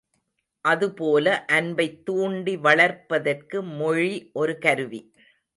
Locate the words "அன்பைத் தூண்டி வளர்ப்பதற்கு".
1.51-3.63